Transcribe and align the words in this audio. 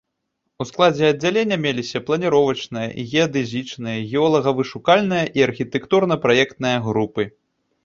У 0.63 0.65
складзе 0.69 1.05
аддзялення 1.09 1.57
меліся 1.65 2.01
планіровачная, 2.07 2.87
геадэзічная, 3.13 3.95
геолага-вышукальная 4.09 5.23
і 5.39 5.47
архітэктурна-праектная 5.51 6.75
групы. 6.91 7.23